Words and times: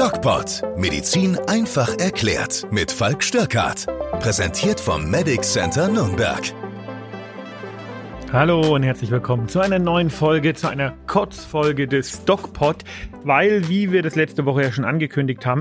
DocPod. 0.00 0.62
Medizin 0.78 1.36
einfach 1.46 1.98
erklärt. 1.98 2.66
Mit 2.70 2.90
Falk 2.90 3.22
Störkart. 3.22 3.84
Präsentiert 4.20 4.80
vom 4.80 5.10
Medic 5.10 5.44
Center 5.44 5.88
Nürnberg. 5.88 6.40
Hallo 8.32 8.76
und 8.76 8.82
herzlich 8.82 9.10
willkommen 9.10 9.46
zu 9.46 9.60
einer 9.60 9.78
neuen 9.78 10.08
Folge, 10.08 10.54
zu 10.54 10.68
einer 10.68 10.94
Kurzfolge 11.06 11.86
des 11.86 12.24
DocPod, 12.24 12.76
weil, 13.24 13.68
wie 13.68 13.92
wir 13.92 14.00
das 14.00 14.16
letzte 14.16 14.46
Woche 14.46 14.62
ja 14.62 14.72
schon 14.72 14.86
angekündigt 14.86 15.44
haben, 15.44 15.60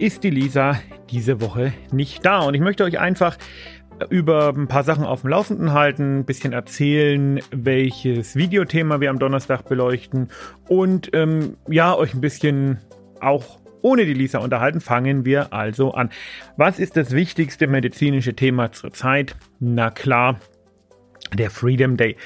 ist 0.00 0.24
die 0.24 0.30
Lisa 0.30 0.80
diese 1.10 1.40
Woche 1.40 1.72
nicht 1.92 2.26
da. 2.26 2.40
Und 2.40 2.54
ich 2.54 2.60
möchte 2.60 2.82
euch 2.82 2.98
einfach 2.98 3.38
über 4.10 4.48
ein 4.48 4.66
paar 4.66 4.82
Sachen 4.82 5.04
auf 5.04 5.20
dem 5.20 5.30
Laufenden 5.30 5.72
halten, 5.72 6.18
ein 6.18 6.24
bisschen 6.24 6.52
erzählen, 6.52 7.38
welches 7.52 8.34
Videothema 8.34 9.00
wir 9.00 9.10
am 9.10 9.20
Donnerstag 9.20 9.68
beleuchten 9.68 10.30
und 10.66 11.10
ähm, 11.12 11.58
ja, 11.68 11.94
euch 11.94 12.12
ein 12.12 12.20
bisschen 12.20 12.78
auch 13.20 13.58
ohne 13.88 14.04
die 14.04 14.12
Lisa 14.12 14.38
unterhalten. 14.38 14.82
Fangen 14.82 15.24
wir 15.24 15.54
also 15.54 15.92
an. 15.92 16.10
Was 16.58 16.78
ist 16.78 16.96
das 16.96 17.12
wichtigste 17.12 17.66
medizinische 17.66 18.34
Thema 18.34 18.70
zurzeit? 18.70 19.34
Na 19.60 19.90
klar, 19.90 20.38
der 21.32 21.50
Freedom 21.50 21.96
Day, 21.96 22.16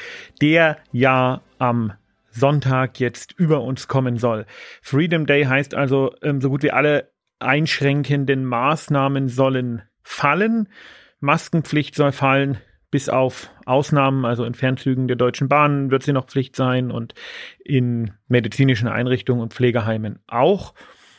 der 0.40 0.78
ja 0.90 1.40
am 1.58 1.92
Sonntag 2.30 2.98
jetzt 2.98 3.32
über 3.38 3.62
uns 3.62 3.86
kommen 3.86 4.16
soll. 4.16 4.44
Freedom 4.80 5.24
Day 5.26 5.44
heißt 5.44 5.74
also, 5.74 6.14
ähm, 6.22 6.40
so 6.40 6.50
gut 6.50 6.64
wie 6.64 6.72
alle 6.72 7.12
einschränkenden 7.38 8.44
Maßnahmen 8.44 9.28
sollen 9.28 9.82
fallen. 10.02 10.68
Maskenpflicht 11.20 11.94
soll 11.94 12.10
fallen, 12.10 12.58
bis 12.90 13.08
auf 13.08 13.50
Ausnahmen, 13.66 14.24
also 14.24 14.44
in 14.44 14.54
Fernzügen 14.54 15.06
der 15.06 15.16
Deutschen 15.16 15.48
Bahn 15.48 15.92
wird 15.92 16.02
sie 16.02 16.12
noch 16.12 16.26
Pflicht 16.26 16.56
sein 16.56 16.90
und 16.90 17.14
in 17.64 18.12
medizinischen 18.26 18.88
Einrichtungen 18.88 19.42
und 19.42 19.54
Pflegeheimen 19.54 20.18
auch. 20.26 20.74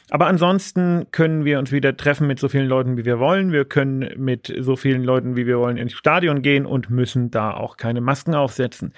Aber 0.09 0.27
ansonsten 0.27 1.08
können 1.11 1.45
wir 1.45 1.59
uns 1.59 1.72
wieder 1.72 1.95
treffen 1.95 2.27
mit 2.27 2.39
so 2.39 2.50
vielen 2.50 2.67
Leuten, 2.67 2.97
wie 2.97 3.05
wir 3.05 3.19
wollen. 3.19 3.52
Wir 3.52 3.66
können 3.66 4.11
mit 4.17 4.53
so 4.59 4.75
vielen 4.75 5.03
Leuten, 5.03 5.36
wie 5.36 5.47
wir 5.47 5.59
wollen, 5.59 5.77
ins 5.77 5.94
Stadion 5.94 6.41
gehen 6.41 6.66
und 6.66 6.89
müssen 6.89 7.31
da 7.31 7.52
auch 7.52 7.77
keine 7.77 8.02
Masken 8.02 8.36
aufsetzen. 8.36 8.94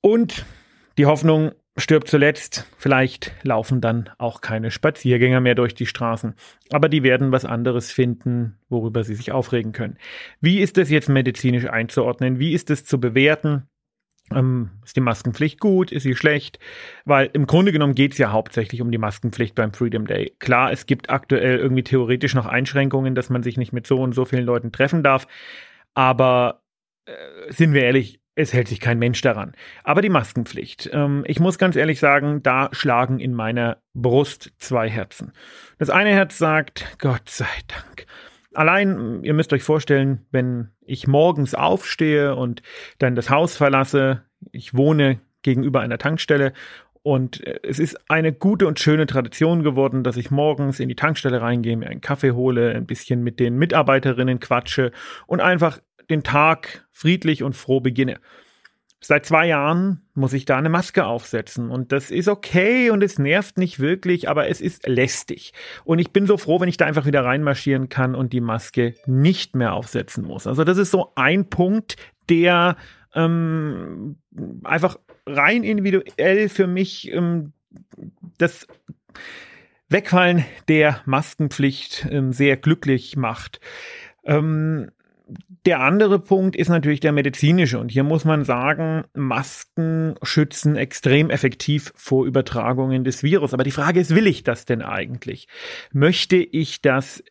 Und 0.00 0.44
die 0.96 1.06
Hoffnung, 1.06 1.52
stirbt 1.76 2.08
zuletzt. 2.08 2.66
Vielleicht 2.76 3.32
laufen 3.42 3.80
dann 3.80 4.10
auch 4.18 4.40
keine 4.40 4.70
Spaziergänger 4.70 5.40
mehr 5.40 5.54
durch 5.54 5.74
die 5.74 5.86
Straßen. 5.86 6.34
Aber 6.70 6.88
die 6.88 7.02
werden 7.02 7.32
was 7.32 7.44
anderes 7.44 7.90
finden, 7.90 8.58
worüber 8.68 9.04
sie 9.04 9.14
sich 9.14 9.32
aufregen 9.32 9.72
können. 9.72 9.98
Wie 10.40 10.60
ist 10.60 10.76
das 10.76 10.90
jetzt 10.90 11.08
medizinisch 11.08 11.66
einzuordnen? 11.66 12.38
Wie 12.38 12.52
ist 12.52 12.70
es 12.70 12.84
zu 12.84 13.00
bewerten? 13.00 13.68
Ähm, 14.32 14.70
ist 14.84 14.96
die 14.96 15.00
Maskenpflicht 15.00 15.60
gut? 15.60 15.92
Ist 15.92 16.04
sie 16.04 16.16
schlecht? 16.16 16.58
Weil 17.04 17.30
im 17.32 17.46
Grunde 17.46 17.72
genommen 17.72 17.94
geht 17.94 18.12
es 18.12 18.18
ja 18.18 18.32
hauptsächlich 18.32 18.80
um 18.80 18.90
die 18.90 18.98
Maskenpflicht 18.98 19.54
beim 19.54 19.72
Freedom 19.72 20.06
Day. 20.06 20.34
Klar, 20.38 20.72
es 20.72 20.86
gibt 20.86 21.10
aktuell 21.10 21.58
irgendwie 21.58 21.82
theoretisch 21.82 22.34
noch 22.34 22.46
Einschränkungen, 22.46 23.14
dass 23.14 23.30
man 23.30 23.42
sich 23.42 23.56
nicht 23.56 23.72
mit 23.72 23.86
so 23.86 24.00
und 24.00 24.14
so 24.14 24.24
vielen 24.24 24.44
Leuten 24.44 24.72
treffen 24.72 25.02
darf. 25.02 25.26
Aber 25.94 26.62
äh, 27.06 27.12
sind 27.52 27.74
wir 27.74 27.82
ehrlich, 27.82 28.20
es 28.34 28.52
hält 28.52 28.68
sich 28.68 28.80
kein 28.80 28.98
Mensch 28.98 29.20
daran. 29.20 29.52
Aber 29.84 30.02
die 30.02 30.08
Maskenpflicht. 30.08 30.90
Ähm, 30.92 31.24
ich 31.26 31.38
muss 31.38 31.58
ganz 31.58 31.76
ehrlich 31.76 32.00
sagen, 32.00 32.42
da 32.42 32.68
schlagen 32.72 33.20
in 33.20 33.34
meiner 33.34 33.78
Brust 33.94 34.52
zwei 34.58 34.88
Herzen. 34.88 35.32
Das 35.78 35.90
eine 35.90 36.10
Herz 36.10 36.38
sagt, 36.38 36.96
Gott 36.98 37.28
sei 37.28 37.46
Dank. 37.68 38.06
Allein, 38.54 39.22
ihr 39.22 39.34
müsst 39.34 39.52
euch 39.52 39.62
vorstellen, 39.62 40.26
wenn 40.30 40.70
ich 40.86 41.06
morgens 41.06 41.54
aufstehe 41.54 42.36
und 42.36 42.62
dann 42.98 43.14
das 43.14 43.30
Haus 43.30 43.56
verlasse, 43.56 44.22
ich 44.52 44.74
wohne 44.74 45.20
gegenüber 45.42 45.80
einer 45.80 45.98
Tankstelle 45.98 46.52
und 47.04 47.46
äh, 47.46 47.60
es 47.62 47.78
ist 47.78 48.10
eine 48.10 48.32
gute 48.32 48.66
und 48.66 48.80
schöne 48.80 49.06
Tradition 49.06 49.62
geworden, 49.62 50.02
dass 50.02 50.16
ich 50.16 50.30
morgens 50.30 50.80
in 50.80 50.88
die 50.88 50.96
Tankstelle 50.96 51.40
reingehe, 51.40 51.76
mir 51.76 51.88
einen 51.88 52.00
Kaffee 52.00 52.32
hole, 52.32 52.74
ein 52.74 52.86
bisschen 52.86 53.22
mit 53.22 53.38
den 53.38 53.56
Mitarbeiterinnen 53.56 54.40
quatsche 54.40 54.90
und 55.26 55.40
einfach 55.40 55.78
den 56.08 56.22
Tag 56.22 56.86
friedlich 56.92 57.42
und 57.42 57.54
froh 57.54 57.80
beginne. 57.80 58.20
Seit 59.06 59.26
zwei 59.26 59.46
Jahren 59.48 60.00
muss 60.14 60.32
ich 60.32 60.46
da 60.46 60.56
eine 60.56 60.70
Maske 60.70 61.04
aufsetzen 61.04 61.70
und 61.70 61.92
das 61.92 62.10
ist 62.10 62.26
okay 62.26 62.88
und 62.88 63.02
es 63.02 63.18
nervt 63.18 63.58
nicht 63.58 63.78
wirklich, 63.78 64.30
aber 64.30 64.48
es 64.48 64.62
ist 64.62 64.88
lästig. 64.88 65.52
Und 65.84 65.98
ich 65.98 66.10
bin 66.10 66.26
so 66.26 66.38
froh, 66.38 66.58
wenn 66.58 66.70
ich 66.70 66.78
da 66.78 66.86
einfach 66.86 67.04
wieder 67.04 67.22
reinmarschieren 67.22 67.90
kann 67.90 68.14
und 68.14 68.32
die 68.32 68.40
Maske 68.40 68.94
nicht 69.04 69.56
mehr 69.56 69.74
aufsetzen 69.74 70.24
muss. 70.24 70.46
Also 70.46 70.64
das 70.64 70.78
ist 70.78 70.90
so 70.90 71.12
ein 71.16 71.50
Punkt, 71.50 71.96
der 72.30 72.78
ähm, 73.14 74.16
einfach 74.64 74.98
rein 75.26 75.64
individuell 75.64 76.48
für 76.48 76.66
mich 76.66 77.12
ähm, 77.12 77.52
das 78.38 78.66
Wegfallen 79.90 80.46
der 80.68 81.02
Maskenpflicht 81.04 82.06
ähm, 82.10 82.32
sehr 82.32 82.56
glücklich 82.56 83.18
macht. 83.18 83.60
Ähm, 84.24 84.90
der 85.66 85.80
andere 85.80 86.18
Punkt 86.18 86.56
ist 86.56 86.68
natürlich 86.68 87.00
der 87.00 87.12
medizinische. 87.12 87.78
Und 87.78 87.90
hier 87.90 88.04
muss 88.04 88.24
man 88.24 88.44
sagen, 88.44 89.04
Masken 89.14 90.14
schützen 90.22 90.76
extrem 90.76 91.30
effektiv 91.30 91.92
vor 91.96 92.26
Übertragungen 92.26 93.04
des 93.04 93.22
Virus. 93.22 93.54
Aber 93.54 93.64
die 93.64 93.70
Frage 93.70 94.00
ist, 94.00 94.14
will 94.14 94.26
ich 94.26 94.42
das 94.42 94.66
denn 94.66 94.82
eigentlich? 94.82 95.48
Möchte 95.92 96.36
ich 96.36 96.82
das 96.82 97.22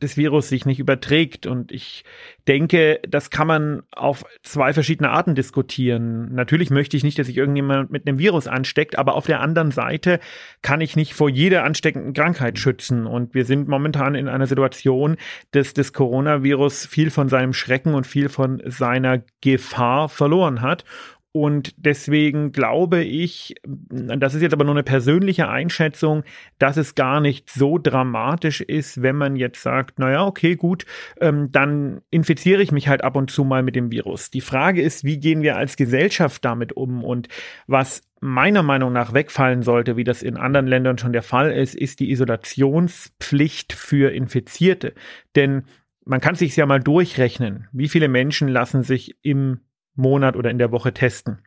das 0.00 0.16
Virus 0.16 0.48
sich 0.48 0.66
nicht 0.66 0.78
überträgt. 0.78 1.46
Und 1.46 1.72
ich 1.72 2.04
denke, 2.46 3.00
das 3.08 3.30
kann 3.30 3.46
man 3.46 3.82
auf 3.92 4.24
zwei 4.42 4.72
verschiedene 4.72 5.10
Arten 5.10 5.34
diskutieren. 5.34 6.34
Natürlich 6.34 6.70
möchte 6.70 6.96
ich 6.96 7.04
nicht, 7.04 7.18
dass 7.18 7.26
sich 7.26 7.36
irgendjemand 7.36 7.90
mit 7.90 8.06
einem 8.06 8.18
Virus 8.18 8.46
ansteckt, 8.46 8.98
aber 8.98 9.14
auf 9.14 9.26
der 9.26 9.40
anderen 9.40 9.70
Seite 9.70 10.20
kann 10.62 10.80
ich 10.80 10.96
nicht 10.96 11.14
vor 11.14 11.28
jeder 11.28 11.64
ansteckenden 11.64 12.12
Krankheit 12.12 12.58
schützen. 12.58 13.06
Und 13.06 13.34
wir 13.34 13.44
sind 13.44 13.68
momentan 13.68 14.14
in 14.14 14.28
einer 14.28 14.46
Situation, 14.46 15.16
dass 15.50 15.74
das 15.74 15.92
Coronavirus 15.92 16.86
viel 16.86 17.10
von 17.10 17.28
seinem 17.28 17.52
Schrecken 17.52 17.94
und 17.94 18.06
viel 18.06 18.28
von 18.28 18.62
seiner 18.64 19.22
Gefahr 19.40 20.08
verloren 20.08 20.62
hat. 20.62 20.84
Und 21.32 21.74
deswegen 21.76 22.52
glaube 22.52 23.04
ich, 23.04 23.54
das 23.64 24.34
ist 24.34 24.40
jetzt 24.40 24.54
aber 24.54 24.64
nur 24.64 24.74
eine 24.74 24.82
persönliche 24.82 25.48
Einschätzung, 25.48 26.24
dass 26.58 26.76
es 26.78 26.94
gar 26.94 27.20
nicht 27.20 27.50
so 27.50 27.78
dramatisch 27.78 28.62
ist, 28.62 29.02
wenn 29.02 29.16
man 29.16 29.36
jetzt 29.36 29.62
sagt, 29.62 29.98
naja, 29.98 30.24
okay, 30.24 30.56
gut, 30.56 30.86
ähm, 31.20 31.52
dann 31.52 32.00
infiziere 32.10 32.62
ich 32.62 32.72
mich 32.72 32.88
halt 32.88 33.04
ab 33.04 33.14
und 33.14 33.30
zu 33.30 33.44
mal 33.44 33.62
mit 33.62 33.76
dem 33.76 33.92
Virus. 33.92 34.30
Die 34.30 34.40
Frage 34.40 34.80
ist, 34.80 35.04
wie 35.04 35.20
gehen 35.20 35.42
wir 35.42 35.56
als 35.56 35.76
Gesellschaft 35.76 36.44
damit 36.44 36.72
um? 36.72 37.04
Und 37.04 37.28
was 37.66 38.02
meiner 38.20 38.62
Meinung 38.62 38.92
nach 38.92 39.12
wegfallen 39.12 39.62
sollte, 39.62 39.96
wie 39.96 40.04
das 40.04 40.22
in 40.22 40.38
anderen 40.38 40.66
Ländern 40.66 40.98
schon 40.98 41.12
der 41.12 41.22
Fall 41.22 41.52
ist, 41.52 41.74
ist 41.74 42.00
die 42.00 42.10
Isolationspflicht 42.10 43.74
für 43.74 44.12
Infizierte. 44.12 44.94
Denn 45.36 45.64
man 46.04 46.20
kann 46.20 46.34
sich 46.34 46.56
ja 46.56 46.64
mal 46.64 46.80
durchrechnen, 46.80 47.68
wie 47.70 47.88
viele 47.88 48.08
Menschen 48.08 48.48
lassen 48.48 48.82
sich 48.82 49.16
im 49.22 49.60
Monat 49.98 50.36
oder 50.36 50.50
in 50.50 50.58
der 50.58 50.72
Woche 50.72 50.94
testen. 50.94 51.42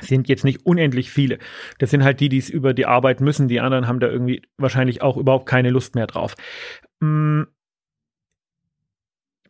Sind 0.00 0.28
jetzt 0.28 0.44
nicht 0.44 0.66
unendlich 0.66 1.10
viele. 1.10 1.38
Das 1.78 1.90
sind 1.90 2.02
halt 2.02 2.20
die, 2.20 2.28
die 2.28 2.38
es 2.38 2.50
über 2.50 2.74
die 2.74 2.86
Arbeit 2.86 3.20
müssen. 3.20 3.48
Die 3.48 3.60
anderen 3.60 3.86
haben 3.86 4.00
da 4.00 4.08
irgendwie 4.08 4.42
wahrscheinlich 4.58 5.00
auch 5.00 5.16
überhaupt 5.16 5.46
keine 5.46 5.70
Lust 5.70 5.94
mehr 5.94 6.06
drauf. 6.06 6.34
Mm. 7.00 7.42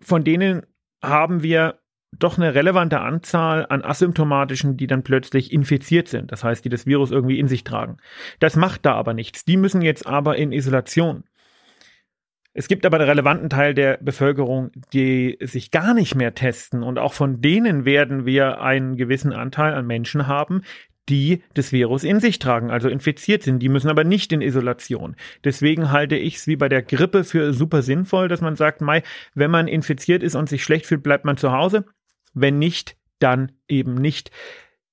Von 0.01 0.25
denen 0.25 0.67
haben 1.03 1.43
wir 1.43 1.81
doch 2.19 2.39
eine 2.39 2.55
relevante 2.55 3.01
Anzahl 3.01 3.67
an 3.69 3.83
asymptomatischen, 3.83 4.77
die 4.77 4.87
dann 4.87 5.03
plötzlich 5.03 5.53
infiziert 5.53 6.09
sind. 6.09 6.33
Das 6.33 6.45
heißt, 6.45 6.65
die 6.65 6.69
das 6.69 6.87
Virus 6.87 7.11
irgendwie 7.11 7.39
in 7.39 7.49
sich 7.49 7.65
tragen. 7.65 7.99
Das 8.39 8.57
macht 8.57 8.87
da 8.87 8.95
aber 8.95 9.15
nichts. 9.15 9.45
Die 9.45 9.57
müssen 9.57 9.83
jetzt 9.83 10.07
aber 10.07 10.37
in 10.37 10.53
Isolation. 10.53 11.25
Es 12.59 12.69
gibt 12.69 12.87
aber 12.87 12.97
einen 12.97 13.11
relevanten 13.11 13.51
Teil 13.51 13.75
der 13.75 13.99
Bevölkerung, 13.99 14.71
die 14.95 15.37
sich 15.43 15.71
gar 15.71 15.93
nicht 15.93 16.15
mehr 16.15 16.35
testen. 16.35 16.83
Und 16.83 16.99
auch 16.99 17.13
von 17.13 17.43
denen 17.43 17.85
werden 17.85 18.25
wir 18.25 18.63
einen 18.63 18.97
gewissen 18.97 19.35
Anteil 19.35 19.75
an 19.75 19.87
Menschen 19.87 20.27
haben, 20.27 20.63
die 21.07 21.43
das 21.53 21.71
Virus 21.71 22.03
in 22.03 22.19
sich 22.19 22.39
tragen, 22.39 22.71
also 22.71 22.89
infiziert 22.89 23.43
sind. 23.43 23.59
Die 23.59 23.69
müssen 23.69 23.91
aber 23.91 24.05
nicht 24.05 24.33
in 24.33 24.41
Isolation. 24.41 25.17
Deswegen 25.45 25.93
halte 25.93 26.17
ich 26.17 26.37
es 26.37 26.47
wie 26.47 26.57
bei 26.57 26.71
der 26.71 26.81
Grippe 26.81 27.25
für 27.25 27.53
super 27.53 27.83
sinnvoll, 27.83 28.29
dass 28.29 28.41
man 28.41 28.57
sagt, 28.57 28.81
Mai, 28.81 29.03
wenn 29.35 29.51
man 29.51 29.69
infiziert 29.69 30.23
ist 30.23 30.35
und 30.35 30.49
sich 30.49 30.65
schlecht 30.65 30.87
fühlt, 30.87 31.03
bleibt 31.03 31.27
man 31.27 31.37
zu 31.37 31.53
Hause. 31.53 31.85
Wenn 32.33 32.59
nicht, 32.59 32.97
dann 33.19 33.53
eben 33.69 33.97
nicht. 33.97 34.31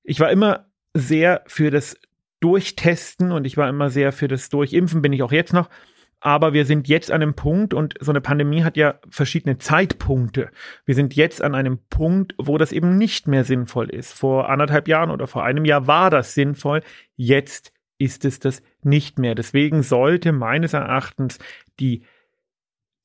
Ich 0.04 0.20
war 0.20 0.30
immer 0.30 0.68
sehr 0.94 1.44
für 1.48 1.72
das 1.72 1.98
Durchtesten 2.42 3.32
und 3.32 3.48
ich 3.48 3.56
war 3.56 3.70
immer 3.70 3.90
sehr 3.90 4.12
für 4.12 4.28
das 4.28 4.50
Durchimpfen, 4.50 5.02
bin 5.02 5.14
ich 5.14 5.24
auch 5.24 5.32
jetzt 5.32 5.54
noch. 5.54 5.70
Aber 6.26 6.54
wir 6.54 6.66
sind 6.66 6.88
jetzt 6.88 7.12
an 7.12 7.22
einem 7.22 7.34
Punkt 7.34 7.74
und 7.74 7.96
so 8.00 8.14
eine 8.14 8.22
Pandemie 8.22 8.64
hat 8.64 8.78
ja 8.78 8.98
verschiedene 9.10 9.58
Zeitpunkte. 9.58 10.52
Wir 10.86 10.96
sind 10.96 11.18
jetzt 11.18 11.42
an 11.42 11.54
einem 11.54 11.80
Punkt, 11.90 12.34
wo 12.38 12.58
das 12.58 12.72
eben 12.72 12.98
nicht 12.98 13.28
mehr 13.28 13.44
sinnvoll 13.44 13.90
ist. 13.90 14.14
Vor 14.14 14.50
anderthalb 14.50 14.88
Jahren 14.88 15.12
oder 15.12 15.28
vor 15.28 15.44
einem 15.44 15.66
Jahr 15.66 15.86
war 15.86 16.10
das 16.10 16.34
sinnvoll. 16.34 16.82
Jetzt 17.18 17.74
ist 17.98 18.24
es 18.24 18.40
das 18.40 18.64
nicht 18.84 19.20
mehr. 19.20 19.36
Deswegen 19.36 19.84
sollte 19.84 20.32
meines 20.32 20.72
Erachtens 20.72 21.40
die 21.82 22.04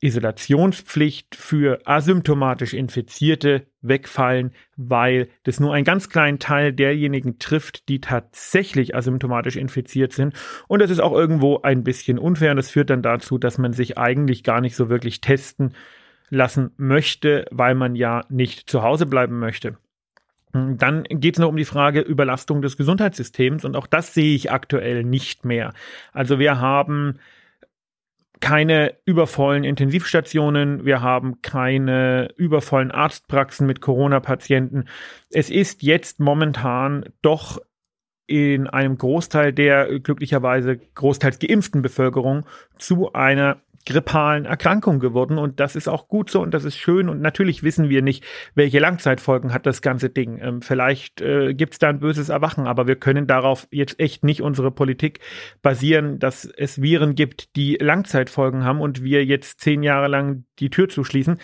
Isolationspflicht 0.00 1.34
für 1.34 1.80
asymptomatisch 1.84 2.72
Infizierte 2.72 3.66
wegfallen, 3.80 4.52
weil 4.76 5.28
das 5.42 5.58
nur 5.58 5.74
einen 5.74 5.84
ganz 5.84 6.08
kleinen 6.08 6.38
Teil 6.38 6.72
derjenigen 6.72 7.38
trifft, 7.38 7.88
die 7.88 8.00
tatsächlich 8.00 8.94
asymptomatisch 8.94 9.56
infiziert 9.56 10.12
sind. 10.12 10.34
Und 10.68 10.80
das 10.80 10.90
ist 10.90 11.00
auch 11.00 11.12
irgendwo 11.12 11.60
ein 11.62 11.82
bisschen 11.82 12.18
unfair. 12.18 12.52
Und 12.52 12.58
das 12.58 12.70
führt 12.70 12.90
dann 12.90 13.02
dazu, 13.02 13.38
dass 13.38 13.58
man 13.58 13.72
sich 13.72 13.98
eigentlich 13.98 14.44
gar 14.44 14.60
nicht 14.60 14.76
so 14.76 14.88
wirklich 14.88 15.20
testen 15.20 15.74
lassen 16.30 16.70
möchte, 16.76 17.46
weil 17.50 17.74
man 17.74 17.96
ja 17.96 18.24
nicht 18.28 18.70
zu 18.70 18.82
Hause 18.82 19.06
bleiben 19.06 19.38
möchte. 19.38 19.78
Dann 20.52 21.04
geht 21.04 21.36
es 21.36 21.40
noch 21.40 21.48
um 21.48 21.56
die 21.56 21.64
Frage 21.64 22.00
Überlastung 22.00 22.62
des 22.62 22.76
Gesundheitssystems 22.76 23.64
und 23.64 23.76
auch 23.76 23.86
das 23.86 24.14
sehe 24.14 24.34
ich 24.34 24.50
aktuell 24.50 25.04
nicht 25.04 25.44
mehr. 25.44 25.74
Also 26.12 26.38
wir 26.38 26.58
haben 26.58 27.18
keine 28.40 28.94
übervollen 29.04 29.64
Intensivstationen, 29.64 30.84
wir 30.84 31.00
haben 31.02 31.42
keine 31.42 32.32
übervollen 32.36 32.90
Arztpraxen 32.90 33.66
mit 33.66 33.80
Corona-Patienten. 33.80 34.84
Es 35.30 35.50
ist 35.50 35.82
jetzt 35.82 36.20
momentan 36.20 37.04
doch 37.22 37.60
in 38.26 38.66
einem 38.66 38.98
Großteil 38.98 39.52
der 39.52 39.98
glücklicherweise 40.00 40.76
großteils 40.76 41.38
geimpften 41.38 41.80
Bevölkerung 41.80 42.44
zu 42.78 43.12
einer 43.14 43.62
grippalen 43.86 44.44
Erkrankung 44.44 45.00
geworden 45.00 45.38
und 45.38 45.60
das 45.60 45.76
ist 45.76 45.88
auch 45.88 46.08
gut 46.08 46.30
so 46.30 46.40
und 46.42 46.52
das 46.52 46.64
ist 46.64 46.76
schön 46.76 47.08
und 47.08 47.20
natürlich 47.20 47.62
wissen 47.62 47.88
wir 47.88 48.02
nicht, 48.02 48.24
welche 48.54 48.78
Langzeitfolgen 48.78 49.52
hat 49.52 49.66
das 49.66 49.82
ganze 49.82 50.10
Ding. 50.10 50.38
Ähm, 50.42 50.62
vielleicht 50.62 51.20
äh, 51.20 51.54
gibt 51.54 51.74
es 51.74 51.78
da 51.78 51.88
ein 51.88 52.00
böses 52.00 52.28
Erwachen, 52.28 52.66
aber 52.66 52.86
wir 52.86 52.96
können 52.96 53.26
darauf 53.26 53.66
jetzt 53.70 53.98
echt 53.98 54.24
nicht 54.24 54.42
unsere 54.42 54.70
Politik 54.70 55.20
basieren, 55.62 56.18
dass 56.18 56.44
es 56.44 56.82
Viren 56.82 57.14
gibt, 57.14 57.56
die 57.56 57.76
Langzeitfolgen 57.80 58.64
haben 58.64 58.80
und 58.80 59.02
wir 59.02 59.24
jetzt 59.24 59.60
zehn 59.60 59.82
Jahre 59.82 60.08
lang 60.08 60.44
die 60.58 60.70
Tür 60.70 60.88
zuschließen 60.88 61.38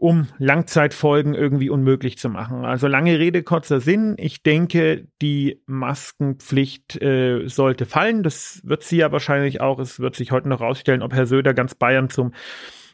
um 0.00 0.28
Langzeitfolgen 0.38 1.34
irgendwie 1.34 1.68
unmöglich 1.68 2.16
zu 2.16 2.30
machen. 2.30 2.64
Also 2.64 2.88
lange 2.88 3.18
Rede, 3.18 3.42
kurzer 3.42 3.80
Sinn. 3.80 4.14
Ich 4.18 4.42
denke, 4.42 5.06
die 5.20 5.60
Maskenpflicht 5.66 7.00
äh, 7.02 7.46
sollte 7.48 7.84
fallen. 7.84 8.22
Das 8.22 8.62
wird 8.64 8.82
sie 8.82 8.96
ja 8.96 9.12
wahrscheinlich 9.12 9.60
auch. 9.60 9.78
Es 9.78 10.00
wird 10.00 10.16
sich 10.16 10.32
heute 10.32 10.48
noch 10.48 10.62
rausstellen, 10.62 11.02
ob 11.02 11.12
Herr 11.12 11.26
Söder 11.26 11.52
ganz 11.52 11.74
Bayern 11.74 12.08
zum 12.08 12.32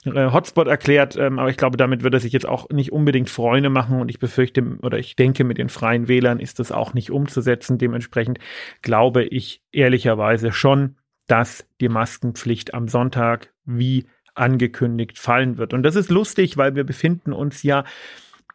äh, 0.04 0.32
Hotspot 0.32 0.66
erklärt, 0.66 1.16
ähm, 1.16 1.38
aber 1.38 1.48
ich 1.48 1.56
glaube, 1.56 1.76
damit 1.76 2.02
wird 2.02 2.14
er 2.14 2.20
sich 2.20 2.32
jetzt 2.32 2.46
auch 2.46 2.68
nicht 2.70 2.90
unbedingt 2.90 3.30
Freunde 3.30 3.70
machen 3.70 4.00
und 4.00 4.08
ich 4.08 4.18
befürchte 4.18 4.78
oder 4.82 4.98
ich 4.98 5.14
denke, 5.14 5.44
mit 5.44 5.58
den 5.58 5.68
freien 5.68 6.08
Wählern 6.08 6.40
ist 6.40 6.58
das 6.58 6.72
auch 6.72 6.92
nicht 6.92 7.12
umzusetzen. 7.12 7.78
Dementsprechend 7.78 8.40
glaube 8.82 9.22
ich 9.22 9.62
ehrlicherweise 9.70 10.50
schon, 10.50 10.96
dass 11.28 11.68
die 11.80 11.88
Maskenpflicht 11.88 12.74
am 12.74 12.88
Sonntag 12.88 13.52
wie 13.64 14.06
angekündigt 14.36 15.18
fallen 15.18 15.58
wird. 15.58 15.74
Und 15.74 15.82
das 15.82 15.96
ist 15.96 16.10
lustig, 16.10 16.56
weil 16.56 16.74
wir 16.74 16.84
befinden 16.84 17.32
uns 17.32 17.62
ja 17.62 17.84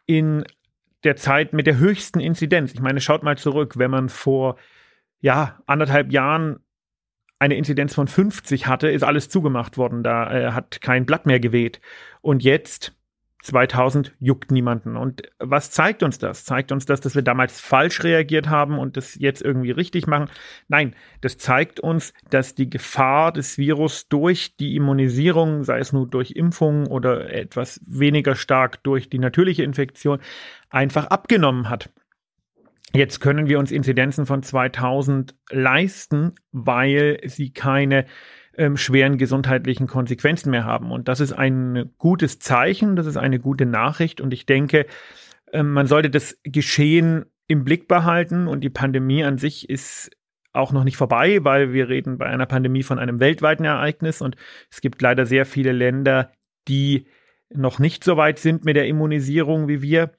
in 0.06 0.44
der 1.04 1.16
Zeit 1.16 1.52
mit 1.52 1.66
der 1.66 1.78
höchsten 1.78 2.20
Inzidenz. 2.20 2.72
Ich 2.72 2.80
meine, 2.80 3.00
schaut 3.00 3.22
mal 3.22 3.36
zurück, 3.36 3.78
wenn 3.78 3.90
man 3.90 4.08
vor 4.08 4.56
ja, 5.20 5.60
anderthalb 5.66 6.12
Jahren 6.12 6.60
eine 7.38 7.56
Inzidenz 7.56 7.94
von 7.94 8.06
50 8.06 8.68
hatte, 8.68 8.88
ist 8.88 9.02
alles 9.02 9.28
zugemacht 9.28 9.76
worden. 9.76 10.04
Da 10.04 10.32
äh, 10.32 10.52
hat 10.52 10.80
kein 10.80 11.06
Blatt 11.06 11.26
mehr 11.26 11.40
geweht. 11.40 11.80
Und 12.20 12.44
jetzt 12.44 12.94
2000 13.42 14.14
juckt 14.20 14.50
niemanden. 14.50 14.96
Und 14.96 15.22
was 15.38 15.70
zeigt 15.70 16.02
uns 16.02 16.18
das? 16.18 16.44
Zeigt 16.44 16.72
uns 16.72 16.86
das, 16.86 17.00
dass 17.00 17.14
wir 17.14 17.22
damals 17.22 17.60
falsch 17.60 18.02
reagiert 18.04 18.48
haben 18.48 18.78
und 18.78 18.96
das 18.96 19.16
jetzt 19.16 19.42
irgendwie 19.42 19.72
richtig 19.72 20.06
machen? 20.06 20.30
Nein, 20.68 20.94
das 21.20 21.38
zeigt 21.38 21.80
uns, 21.80 22.14
dass 22.30 22.54
die 22.54 22.70
Gefahr 22.70 23.32
des 23.32 23.58
Virus 23.58 24.08
durch 24.08 24.56
die 24.56 24.76
Immunisierung, 24.76 25.64
sei 25.64 25.78
es 25.78 25.92
nur 25.92 26.08
durch 26.08 26.32
Impfung 26.32 26.86
oder 26.86 27.32
etwas 27.32 27.80
weniger 27.84 28.36
stark 28.36 28.82
durch 28.84 29.10
die 29.10 29.18
natürliche 29.18 29.64
Infektion, 29.64 30.20
einfach 30.70 31.06
abgenommen 31.06 31.68
hat. 31.68 31.90
Jetzt 32.94 33.20
können 33.20 33.48
wir 33.48 33.58
uns 33.58 33.72
Inzidenzen 33.72 34.26
von 34.26 34.42
2000 34.42 35.34
leisten, 35.50 36.34
weil 36.52 37.20
sie 37.24 37.52
keine 37.52 38.04
ähm, 38.56 38.76
schweren 38.76 39.18
gesundheitlichen 39.18 39.86
Konsequenzen 39.86 40.50
mehr 40.50 40.64
haben. 40.64 40.90
Und 40.90 41.08
das 41.08 41.20
ist 41.20 41.32
ein 41.32 41.90
gutes 41.98 42.38
Zeichen, 42.38 42.96
das 42.96 43.06
ist 43.06 43.16
eine 43.16 43.38
gute 43.38 43.66
Nachricht. 43.66 44.20
Und 44.20 44.32
ich 44.32 44.46
denke, 44.46 44.86
ähm, 45.52 45.72
man 45.72 45.86
sollte 45.86 46.10
das 46.10 46.38
Geschehen 46.42 47.26
im 47.46 47.64
Blick 47.64 47.88
behalten. 47.88 48.48
Und 48.48 48.62
die 48.62 48.70
Pandemie 48.70 49.24
an 49.24 49.38
sich 49.38 49.68
ist 49.68 50.10
auch 50.52 50.72
noch 50.72 50.84
nicht 50.84 50.96
vorbei, 50.96 51.44
weil 51.44 51.72
wir 51.72 51.88
reden 51.88 52.18
bei 52.18 52.26
einer 52.26 52.46
Pandemie 52.46 52.82
von 52.82 52.98
einem 52.98 53.20
weltweiten 53.20 53.64
Ereignis. 53.64 54.20
Und 54.20 54.36
es 54.70 54.80
gibt 54.80 55.00
leider 55.00 55.26
sehr 55.26 55.46
viele 55.46 55.72
Länder, 55.72 56.32
die 56.68 57.06
noch 57.50 57.78
nicht 57.78 58.04
so 58.04 58.16
weit 58.16 58.38
sind 58.38 58.64
mit 58.64 58.76
der 58.76 58.86
Immunisierung 58.86 59.68
wie 59.68 59.82
wir. 59.82 60.12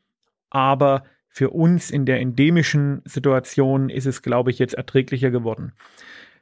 Aber 0.49 1.03
für 1.29 1.49
uns 1.49 1.89
in 1.89 2.05
der 2.05 2.19
endemischen 2.19 3.01
Situation 3.05 3.89
ist 3.89 4.05
es, 4.05 4.21
glaube 4.21 4.51
ich, 4.51 4.59
jetzt 4.59 4.75
erträglicher 4.75 5.31
geworden. 5.31 5.73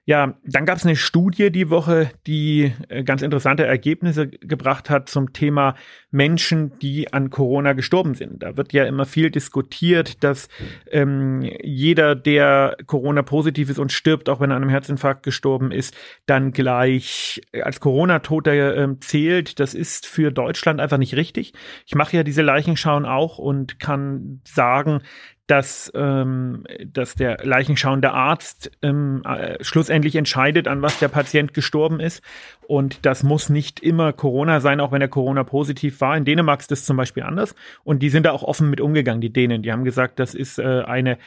Ja, 0.06 0.36
dann 0.44 0.66
gab 0.66 0.78
es 0.78 0.86
eine 0.86 0.96
Studie 0.96 1.52
die 1.52 1.70
Woche, 1.70 2.10
die 2.26 2.74
äh, 2.90 3.04
ganz 3.04 3.22
interessante 3.22 3.68
Ergebnisse 3.68 4.28
gebracht 4.28 4.90
hat 4.90 5.10
zum 5.10 5.32
Thema 5.32 5.76
Menschen, 6.10 6.80
die 6.80 7.14
an 7.14 7.30
Corona 7.30 7.74
gestorben 7.74 8.16
sind. 8.16 8.42
Da 8.42 8.58
wird 8.58 8.74
ja 8.74 8.86
immer 8.86 9.06
viel 9.06 9.30
diskutiert, 9.30 10.24
dass 10.24 10.50
ähm, 10.90 11.44
jeder, 11.62 12.16
der 12.16 12.78
Corona 12.88 13.22
positiv 13.22 13.70
ist 13.70 13.78
und 13.78 13.92
stirbt, 13.92 14.28
auch 14.28 14.40
wenn 14.40 14.50
er 14.50 14.56
an 14.56 14.64
einem 14.64 14.72
Herzinfarkt 14.72 15.22
gestorben 15.22 15.72
ist, 15.72 15.96
dann 16.26 16.52
gleich 16.52 17.40
als 17.62 17.80
Corona-Toter 17.80 18.76
äh, 18.76 19.00
zählt. 19.02 19.60
Das 19.60 19.76
ist 19.76 20.08
für 20.08 20.32
Deutschland 20.32 20.82
einfach 20.82 20.98
nicht 20.98 21.16
richtig. 21.16 21.54
Ich 21.86 21.94
mache 21.94 22.18
ja 22.18 22.24
diese 22.24 22.42
Leichenschauen 22.42 23.06
auch 23.06 23.38
und 23.38 23.80
kann 23.80 24.42
sagen, 24.46 25.04
dass, 25.52 25.92
ähm, 25.96 26.64
dass 26.86 27.16
der 27.16 27.40
leichenschauende 27.44 28.14
Arzt 28.14 28.72
ähm, 28.82 29.22
äh, 29.26 29.62
schlussendlich 29.62 30.16
entscheidet, 30.16 30.66
an 30.70 30.82
was 30.82 30.98
der 31.00 31.10
Patient 31.10 31.54
gestorben 31.54 32.00
ist. 32.00 32.24
Und 32.68 33.06
das 33.06 33.24
muss 33.24 33.50
nicht 33.50 33.82
immer 33.82 34.14
Corona 34.14 34.62
sein, 34.62 34.80
auch 34.80 34.94
wenn 34.94 35.02
er 35.02 35.10
Corona 35.10 35.44
positiv 35.44 36.00
war. 36.00 36.16
In 36.16 36.24
Dänemark 36.24 36.62
ist 36.62 36.72
das 36.72 36.86
zum 36.86 36.96
Beispiel 36.96 37.24
anders. 37.24 37.54
Und 37.84 38.02
die 38.02 38.10
sind 38.10 38.26
da 38.26 38.32
auch 38.32 38.44
offen 38.44 38.70
mit 38.70 38.80
umgegangen, 38.80 39.20
die 39.20 39.34
Dänen. 39.34 39.62
Die 39.62 39.74
haben 39.74 39.84
gesagt, 39.84 40.20
das 40.20 40.36
ist 40.36 40.58
äh, 40.58 40.84
eine 40.84 41.18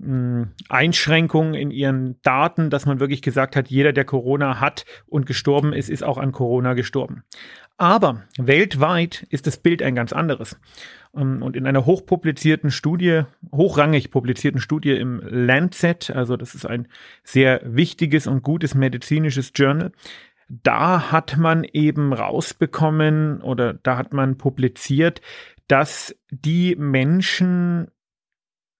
hm, 0.00 0.52
Einschränkung 0.68 1.54
in 1.54 1.70
ihren 1.70 2.20
Daten, 2.22 2.70
dass 2.70 2.86
man 2.86 3.00
wirklich 3.00 3.22
gesagt 3.22 3.56
hat, 3.56 3.68
jeder, 3.68 3.92
der 3.92 4.04
Corona 4.04 4.60
hat 4.60 4.84
und 5.06 5.26
gestorben 5.26 5.72
ist, 5.72 5.90
ist 5.90 6.02
auch 6.02 6.18
an 6.18 6.32
Corona 6.32 6.74
gestorben. 6.74 7.24
Aber 7.76 8.22
weltweit 8.38 9.26
ist 9.30 9.46
das 9.46 9.56
Bild 9.56 9.82
ein 9.82 9.94
ganz 9.94 10.12
anderes. 10.12 10.58
Ähm, 11.16 11.42
und 11.42 11.56
in 11.56 11.66
einer 11.66 11.86
hochpublizierten 11.86 12.70
Studie, 12.70 13.22
hochrangig 13.50 14.10
publizierten 14.10 14.60
Studie 14.60 14.92
im 14.92 15.20
Lancet, 15.24 16.10
also 16.10 16.36
das 16.36 16.54
ist 16.54 16.66
ein 16.66 16.88
sehr 17.24 17.60
wichtiges 17.64 18.26
und 18.26 18.42
gutes 18.42 18.74
medizinisches 18.74 19.52
Journal, 19.54 19.92
da 20.48 21.10
hat 21.10 21.38
man 21.38 21.64
eben 21.64 22.12
rausbekommen 22.12 23.40
oder 23.40 23.74
da 23.74 23.96
hat 23.96 24.12
man 24.12 24.36
publiziert, 24.36 25.22
dass 25.66 26.14
die 26.30 26.76
Menschen 26.76 27.88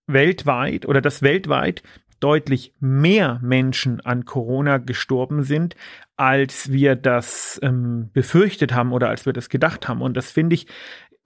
weltweit 0.06 0.86
oder 0.86 1.00
dass 1.00 1.22
weltweit 1.22 1.82
deutlich 2.20 2.72
mehr 2.78 3.40
Menschen 3.42 4.00
an 4.00 4.24
Corona 4.24 4.78
gestorben 4.78 5.42
sind, 5.42 5.74
als 6.16 6.70
wir 6.70 6.94
das 6.94 7.58
ähm, 7.62 8.10
befürchtet 8.12 8.72
haben 8.72 8.92
oder 8.92 9.08
als 9.08 9.26
wir 9.26 9.32
das 9.32 9.48
gedacht 9.48 9.88
haben. 9.88 10.02
Und 10.02 10.16
das 10.16 10.30
finde 10.30 10.54
ich 10.54 10.66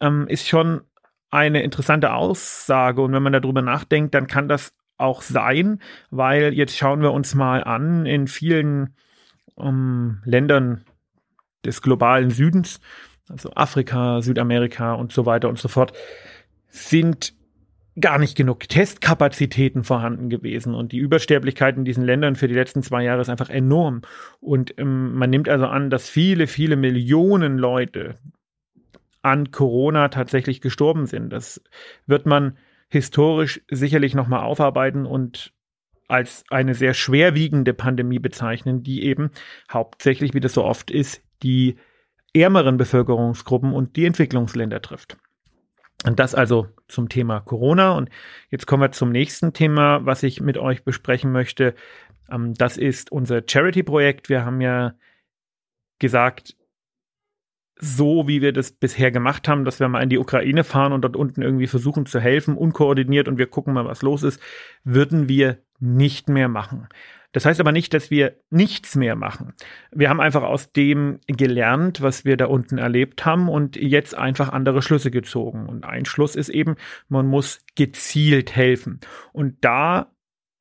ähm, 0.01 0.27
ist 0.29 0.49
schon 0.49 0.83
eine 1.31 1.63
interessante 1.63 2.13
Aussage. 2.13 3.03
Und 3.03 3.13
wenn 3.13 3.23
man 3.23 3.33
darüber 3.33 3.63
nachdenkt, 3.63 4.15
dann 4.15 4.27
kann 4.27 4.49
das 4.49 4.73
auch 4.97 5.23
sein, 5.23 5.81
weil 6.11 6.55
jetzt 6.55 6.77
schauen 6.77 7.03
wir 7.03 7.13
uns 7.13 7.35
mal 7.35 7.63
an, 7.65 8.07
in 8.07 8.29
vielen 8.29 8.95
ähm, 9.59 10.23
Ländern 10.25 10.85
des 11.65 11.83
globalen 11.83 12.31
Südens, 12.31 12.81
also 13.29 13.51
Afrika, 13.55 14.23
Südamerika 14.23 14.95
und 14.95 15.13
so 15.13 15.27
weiter 15.27 15.49
und 15.49 15.59
so 15.59 15.69
fort, 15.69 15.93
sind 16.69 17.35
gar 17.99 18.19
nicht 18.19 18.37
genug 18.37 18.69
Testkapazitäten 18.69 19.85
vorhanden 19.85 20.29
gewesen. 20.29 20.75
Und 20.75 20.93
die 20.93 20.99
Übersterblichkeit 20.99 21.77
in 21.77 21.85
diesen 21.85 22.05
Ländern 22.05 22.37
für 22.37 22.49
die 22.49 22.55
letzten 22.55 22.83
zwei 22.83 23.03
Jahre 23.05 23.23
ist 23.23 23.31
einfach 23.31 23.51
enorm. 23.51 24.03
Und 24.41 24.79
ähm, 24.79 25.15
man 25.15 25.31
nimmt 25.31 25.49
also 25.49 25.67
an, 25.67 25.91
dass 25.91 26.09
viele, 26.09 26.47
viele 26.47 26.77
Millionen 26.77 27.59
Leute 27.59 28.17
an 29.23 29.51
Corona 29.51 30.09
tatsächlich 30.09 30.61
gestorben 30.61 31.07
sind. 31.07 31.31
Das 31.31 31.63
wird 32.07 32.27
man 32.27 32.59
historisch 32.89 33.61
sicherlich 33.71 34.15
nochmal 34.15 34.45
aufarbeiten 34.45 35.07
und 35.07 35.53
als 36.09 36.45
eine 36.51 36.75
sehr 36.75 36.95
schwerwiegende 36.95 37.75
Pandemie 37.75 38.21
bezeichnen, 38.21 38.83
die 38.83 39.03
eben 39.03 39.31
hauptsächlich, 39.73 40.35
wie 40.35 40.41
das 40.41 40.53
so 40.53 40.65
oft 40.65 40.91
ist, 40.91 41.23
die 41.43 41.77
ärmeren 42.33 42.77
Bevölkerungsgruppen 42.77 43.73
und 43.73 43.97
die 43.97 44.05
Entwicklungsländer 44.05 44.81
trifft. 44.83 45.17
Und 46.07 46.21
das 46.21 46.37
also 46.37 46.69
zum 46.87 47.09
Thema 47.09 47.41
Corona. 47.41 47.93
Und 47.93 48.11
jetzt 48.49 48.67
kommen 48.67 48.83
wir 48.83 48.93
zum 48.93 49.11
nächsten 49.11 49.53
Thema, 49.53 50.07
was 50.07 50.23
ich 50.23 50.41
mit 50.41 50.57
euch 50.57 50.85
besprechen 50.85 51.33
möchte. 51.33 51.75
Ähm, 52.31 52.55
das 52.55 52.77
ist 52.77 53.11
unser 53.11 53.43
Charity-Projekt. 53.45 54.29
Wir 54.29 54.45
haben 54.45 54.61
ja 54.61 54.95
gesagt, 55.99 56.57
so, 57.79 58.27
wie 58.27 58.41
wir 58.41 58.53
das 58.53 58.73
bisher 58.73 59.11
gemacht 59.11 59.49
haben, 59.49 59.65
dass 59.65 59.81
wir 59.81 59.89
mal 59.89 60.03
in 60.03 60.09
die 60.09 60.19
Ukraine 60.19 60.65
fahren 60.65 60.93
und 60.93 61.03
dort 61.03 61.17
unten 61.17 61.43
irgendwie 61.43 61.67
versuchen 61.67 62.07
zu 62.07 62.21
helfen, 62.21 62.57
unkoordiniert 62.57 63.29
und 63.29 63.39
wir 63.39 63.47
gucken 63.47 63.75
mal, 63.75 63.85
was 63.85 64.03
los 64.03 64.23
ist, 64.23 64.41
würden 64.83 65.29
wir 65.29 65.59
nicht 65.79 66.29
mehr 66.29 66.49
machen. 66.49 66.89
Das 67.33 67.45
heißt 67.45 67.61
aber 67.61 67.73
nicht, 67.73 67.93
dass 67.93 68.11
wir 68.11 68.37
nichts 68.49 68.97
mehr 68.97 69.15
machen. 69.15 69.53
Wir 69.91 70.09
haben 70.09 70.23
einfach 70.23 70.43
aus 70.43 70.73
dem 70.73 71.21
gelernt, 71.27 72.01
was 72.01 72.25
wir 72.25 72.39
da 72.39 72.47
unten 72.47 72.79
erlebt 72.79 73.27
haben 73.27 73.51
und 73.51 73.77
jetzt 73.77 74.17
einfach 74.17 74.49
andere 74.49 74.81
Schlüsse 74.81 75.11
gezogen. 75.11 75.67
Und 75.67 75.85
ein 75.85 76.07
Schluss 76.07 76.35
ist 76.35 76.49
eben, 76.49 76.77
man 77.09 77.27
muss 77.27 77.61
gezielt 77.75 78.57
helfen. 78.57 79.01
Und 79.35 79.57
da 79.61 80.13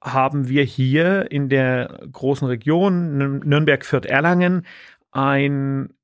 haben 0.01 0.50
wir 0.50 0.63
hier 0.63 1.31
in 1.31 1.48
der 1.48 2.07
großen 2.12 2.45
Region 2.45 3.39
Nürnberg-Fürth-Erlangen 3.45 4.65
ein 5.12 5.94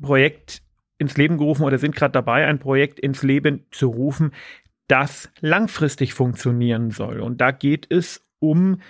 Projekt 0.00 0.62
ins 0.98 1.16
Leben 1.16 1.38
gerufen 1.38 1.64
oder 1.64 1.78
sind 1.78 1.94
gerade 1.94 2.12
dabei, 2.12 2.46
ein 2.46 2.58
Projekt 2.58 2.98
ins 2.98 3.22
Leben 3.22 3.66
zu 3.70 3.88
rufen, 3.88 4.32
das 4.88 5.30
langfristig 5.40 6.14
funktionieren 6.14 6.90
soll. 6.90 7.20
Und 7.20 7.40
da 7.40 7.50
geht 7.50 7.86
es 7.90 8.26
um 8.40 8.80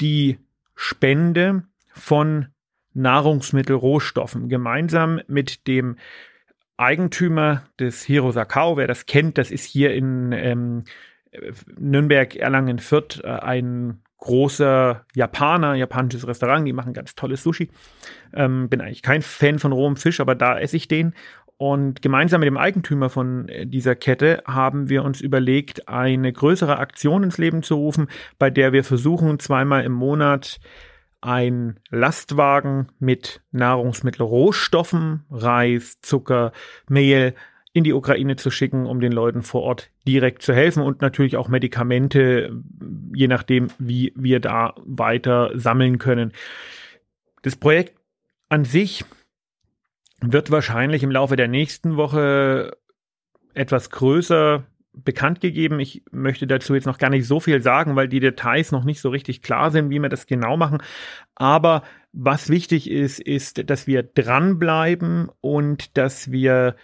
die 0.00 0.38
Spende 0.74 1.64
von 1.88 2.48
Nahrungsmittelrohstoffen 2.94 4.48
gemeinsam 4.48 5.20
mit 5.26 5.66
dem 5.66 5.96
Eigentümer 6.76 7.64
des 7.78 8.02
Hirosakao, 8.02 8.76
wer 8.76 8.86
das 8.86 9.06
kennt, 9.06 9.38
das 9.38 9.50
ist 9.50 9.64
hier 9.64 9.94
in 9.94 10.32
ähm, 10.32 10.84
Nürnberg, 11.78 12.34
Erlangen, 12.36 12.78
Fürth 12.78 13.20
äh, 13.22 13.28
ein 13.28 14.02
großer 14.22 15.04
Japaner, 15.16 15.74
japanisches 15.74 16.26
Restaurant, 16.28 16.66
die 16.66 16.72
machen 16.72 16.92
ganz 16.92 17.16
tolles 17.16 17.42
Sushi. 17.42 17.70
Ähm, 18.32 18.68
bin 18.68 18.80
eigentlich 18.80 19.02
kein 19.02 19.20
Fan 19.20 19.58
von 19.58 19.72
rohem 19.72 19.96
Fisch, 19.96 20.20
aber 20.20 20.36
da 20.36 20.58
esse 20.58 20.76
ich 20.76 20.86
den. 20.86 21.14
Und 21.56 22.02
gemeinsam 22.02 22.40
mit 22.40 22.46
dem 22.46 22.56
Eigentümer 22.56 23.10
von 23.10 23.48
äh, 23.48 23.66
dieser 23.66 23.96
Kette 23.96 24.42
haben 24.46 24.88
wir 24.88 25.02
uns 25.02 25.20
überlegt, 25.20 25.88
eine 25.88 26.32
größere 26.32 26.78
Aktion 26.78 27.24
ins 27.24 27.38
Leben 27.38 27.64
zu 27.64 27.74
rufen, 27.74 28.06
bei 28.38 28.48
der 28.48 28.72
wir 28.72 28.84
versuchen, 28.84 29.40
zweimal 29.40 29.82
im 29.82 29.92
Monat 29.92 30.60
ein 31.20 31.80
Lastwagen 31.90 32.92
mit 33.00 33.42
Nahrungsmittelrohstoffen, 33.50 35.24
Reis, 35.30 36.00
Zucker, 36.00 36.52
Mehl 36.88 37.34
in 37.72 37.84
die 37.84 37.92
Ukraine 37.92 38.36
zu 38.36 38.50
schicken, 38.50 38.86
um 38.86 39.00
den 39.00 39.12
Leuten 39.12 39.42
vor 39.42 39.62
Ort 39.62 39.90
direkt 40.06 40.42
zu 40.42 40.52
helfen 40.52 40.82
und 40.82 41.00
natürlich 41.00 41.36
auch 41.36 41.48
Medikamente, 41.48 42.62
je 43.14 43.28
nachdem, 43.28 43.68
wie 43.78 44.12
wir 44.14 44.40
da 44.40 44.74
weiter 44.84 45.50
sammeln 45.54 45.98
können. 45.98 46.32
Das 47.42 47.56
Projekt 47.56 47.96
an 48.48 48.64
sich 48.64 49.04
wird 50.20 50.50
wahrscheinlich 50.50 51.02
im 51.02 51.10
Laufe 51.10 51.36
der 51.36 51.48
nächsten 51.48 51.96
Woche 51.96 52.76
etwas 53.54 53.90
größer 53.90 54.64
bekannt 54.92 55.40
gegeben. 55.40 55.80
Ich 55.80 56.02
möchte 56.10 56.46
dazu 56.46 56.74
jetzt 56.74 56.86
noch 56.86 56.98
gar 56.98 57.10
nicht 57.10 57.26
so 57.26 57.40
viel 57.40 57.62
sagen, 57.62 57.96
weil 57.96 58.08
die 58.08 58.20
Details 58.20 58.72
noch 58.72 58.84
nicht 58.84 59.00
so 59.00 59.08
richtig 59.08 59.40
klar 59.40 59.70
sind, 59.70 59.90
wie 59.90 59.98
wir 59.98 60.10
das 60.10 60.26
genau 60.26 60.56
machen. 60.56 60.82
Aber 61.34 61.82
was 62.12 62.50
wichtig 62.50 62.90
ist, 62.90 63.18
ist, 63.18 63.70
dass 63.70 63.86
wir 63.86 64.02
dranbleiben 64.02 65.30
und 65.40 65.96
dass 65.96 66.30
wir 66.30 66.76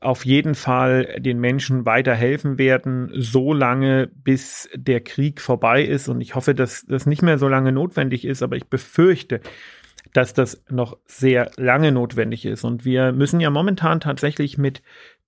auf 0.00 0.24
jeden 0.24 0.54
Fall 0.54 1.16
den 1.18 1.40
Menschen 1.40 1.84
weiterhelfen 1.84 2.56
werden, 2.58 3.10
so 3.14 3.52
lange, 3.52 4.08
bis 4.14 4.68
der 4.74 5.00
Krieg 5.00 5.40
vorbei 5.40 5.82
ist. 5.82 6.08
Und 6.08 6.20
ich 6.20 6.34
hoffe, 6.34 6.54
dass 6.54 6.86
das 6.86 7.06
nicht 7.06 7.22
mehr 7.22 7.38
so 7.38 7.48
lange 7.48 7.72
notwendig 7.72 8.24
ist, 8.24 8.42
aber 8.42 8.56
ich 8.56 8.66
befürchte, 8.66 9.40
dass 10.12 10.34
das 10.34 10.62
noch 10.70 10.98
sehr 11.06 11.50
lange 11.56 11.90
notwendig 11.90 12.44
ist. 12.46 12.64
Und 12.64 12.84
wir 12.84 13.12
müssen 13.12 13.40
ja 13.40 13.50
momentan 13.50 14.00
tatsächlich 14.00 14.56
mit 14.56 14.82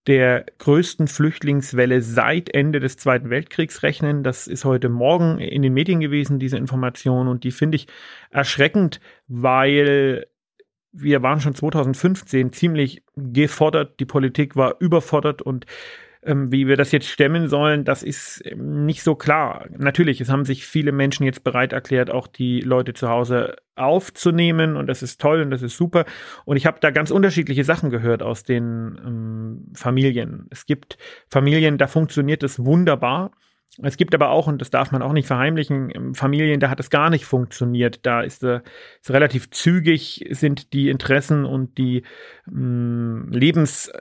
der 0.07 0.47
größten 0.59 1.09
Flüchtlingswelle 1.09 2.00
seit 2.00 2.49
Ende 2.55 2.81
des 2.81 2.97
Zweiten 2.97 3.29
Weltkriegs 3.29 3.83
rechnen. 3.83 4.23
Das 4.23 4.47
ist 4.47 4.65
heute 4.65 4.89
Morgen 4.89 5.39
in 5.39 5.62
den 5.62 5.75
Medien 5.75 6.00
gewesen, 6.00 6.39
diese 6.39 6.57
Information. 6.57 7.29
Und 7.29 7.45
die 7.45 7.50
finde 7.50 7.77
ich 7.77 7.87
erschreckend, 8.31 9.00
weil 9.29 10.27
wir 10.92 11.23
waren 11.23 11.40
schon 11.40 11.54
2015 11.54 12.52
ziemlich 12.52 13.02
gefordert. 13.16 14.00
Die 14.00 14.06
Politik 14.06 14.56
war 14.56 14.76
überfordert 14.80 15.42
und 15.42 15.66
ähm, 16.23 16.52
wie 16.52 16.66
wir 16.66 16.76
das 16.76 16.92
jetzt 16.92 17.09
stemmen 17.09 17.49
sollen, 17.49 17.85
das 17.85 18.02
ist 18.02 18.42
ähm, 18.44 18.85
nicht 18.85 19.02
so 19.02 19.14
klar. 19.14 19.66
Natürlich, 19.76 20.20
es 20.20 20.28
haben 20.28 20.44
sich 20.44 20.66
viele 20.66 20.92
Menschen 20.92 21.25
jetzt 21.25 21.44
bereit 21.44 21.73
erklärt, 21.73 22.11
auch 22.11 22.26
die 22.26 22.61
Leute 22.61 22.92
zu 22.92 23.09
Hause 23.09 23.56
aufzunehmen 23.75 24.76
und 24.76 24.87
das 24.87 25.02
ist 25.02 25.20
toll 25.20 25.40
und 25.40 25.50
das 25.50 25.62
ist 25.62 25.76
super. 25.76 26.04
Und 26.44 26.59
ich 26.59 26.66
habe 26.66 26.78
da 26.80 26.90
ganz 26.90 27.11
unterschiedliche 27.11 27.64
Sachen 27.64 27.88
gehört 27.88 28.23
aus 28.23 28.42
den 28.42 29.00
ähm, 29.04 29.73
Familien. 29.75 30.47
Es 30.50 30.66
gibt 30.66 30.99
Familien, 31.28 31.78
da 31.78 31.87
funktioniert 31.87 32.42
es 32.42 32.62
wunderbar. 32.64 33.30
Es 33.83 33.97
gibt 33.97 34.15
aber 34.15 34.31
auch, 34.31 34.47
und 34.47 34.61
das 34.61 34.71
darf 34.71 34.91
man 34.91 35.00
auch 35.00 35.12
nicht 35.12 35.27
verheimlichen, 35.27 36.15
Familien, 36.15 36.61
da 36.61 36.71
hat 36.71 36.81
es 36.81 36.91
gar 36.91 37.09
nicht 37.09 37.25
funktioniert. 37.25 38.05
Da 38.05 38.21
ist 38.21 38.43
äh, 38.43 38.61
relativ 39.09 39.50
zügig, 39.50 40.27
sind 40.31 40.73
die 40.73 40.91
Interessen 40.91 41.45
und 41.45 41.79
die 41.79 42.03
mh, 42.47 42.61
mm, 42.61 43.33
Lebens 43.33 43.93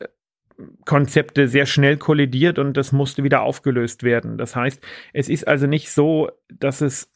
sehr 1.35 1.65
schnell 1.65 1.97
kollidiert 1.97 2.59
und 2.59 2.75
das 2.75 2.91
musste 2.91 3.23
wieder 3.23 3.41
aufgelöst 3.41 4.03
werden. 4.03 4.37
Das 4.37 4.55
heißt, 4.55 4.83
es 5.13 5.29
ist 5.29 5.47
also 5.47 5.67
nicht 5.67 5.89
so, 5.89 6.29
dass 6.49 6.81
es 6.81 7.11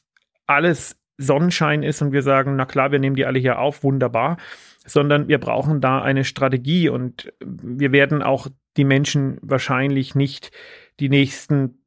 alles 0.48 0.98
Sonnenschein 1.18 1.84
ist 1.84 2.02
und 2.02 2.12
wir 2.12 2.22
sagen, 2.22 2.56
na 2.56 2.66
klar, 2.66 2.92
wir 2.92 3.00
nehmen 3.00 3.16
die 3.16 3.26
alle 3.26 3.40
hier 3.40 3.60
auf, 3.60 3.84
wunderbar, 3.84 4.38
sondern 4.86 5.28
wir 5.28 5.40
brauchen 5.40 5.82
da 5.82 6.02
eine 6.02 6.24
Strategie 6.24 6.90
und 6.90 7.34
wir 7.42 7.92
werden 7.92 8.24
auch 8.24 8.48
die 8.78 8.86
Menschen 8.86 9.40
wahrscheinlich 9.42 10.16
nicht 10.16 10.52
die 11.00 11.10
nächsten 11.10 11.83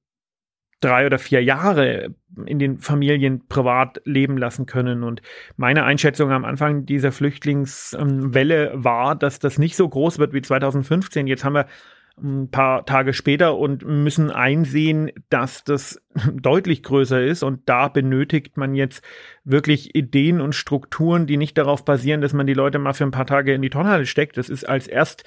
drei 0.81 1.07
oder 1.07 1.19
vier 1.19 1.43
Jahre 1.43 2.15
in 2.45 2.59
den 2.59 2.79
Familien 2.79 3.47
privat 3.49 4.01
leben 4.05 4.37
lassen 4.37 4.67
können. 4.67 5.03
Und 5.03 5.23
meine 5.57 5.85
Einschätzung 5.85 6.31
am 6.31 6.45
Anfang 6.45 6.85
dieser 6.85 7.13
Flüchtlingswelle 7.13 8.73
war, 8.75 9.15
dass 9.15 9.39
das 9.39 9.59
nicht 9.59 9.77
so 9.77 9.89
groß 9.89 10.19
wird 10.19 10.33
wie 10.33 10.43
2015. 10.43 11.27
Jetzt 11.27 11.45
haben 11.45 11.55
wir 11.55 11.67
ein 12.19 12.51
paar 12.51 12.87
Tage 12.87 13.13
später 13.13 13.59
und 13.59 13.85
müssen 13.85 14.31
einsehen, 14.31 15.11
dass 15.29 15.65
das 15.65 16.01
deutlich 16.33 16.83
größer 16.83 17.23
ist. 17.23 17.43
Und 17.43 17.69
da 17.69 17.89
benötigt 17.89 18.57
man 18.57 18.75
jetzt 18.75 19.05
wirklich 19.45 19.95
Ideen 19.95 20.41
und 20.41 20.55
Strukturen, 20.55 21.27
die 21.27 21.37
nicht 21.37 21.59
darauf 21.59 21.85
basieren, 21.85 22.21
dass 22.21 22.33
man 22.33 22.47
die 22.47 22.55
Leute 22.55 22.79
mal 22.79 22.95
für 22.95 23.05
ein 23.05 23.11
paar 23.11 23.27
Tage 23.27 23.53
in 23.53 23.63
die 23.63 23.71
Tonhalle 23.71 24.07
steckt. 24.07 24.39
Das 24.39 24.49
ist 24.49 24.65
als 24.65 24.87
erst 24.87 25.25